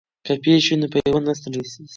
که 0.25 0.33
پیچ 0.43 0.65
وي 0.69 0.75
نو 0.81 0.87
پیوند 0.93 1.25
نه 1.29 1.33
سستیږي. 1.39 1.83